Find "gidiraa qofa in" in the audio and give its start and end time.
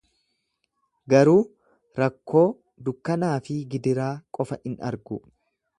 3.75-4.81